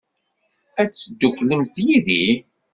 Ad 0.81 0.89
tedduklemt 0.91 1.75
yid-i? 1.85 2.25